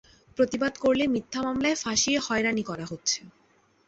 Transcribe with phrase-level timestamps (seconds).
[0.37, 3.19] প্রতিবাদ করলে মিথ্যা মামলায় ফাঁসিয়ে হয়রানি করা হচ্ছে।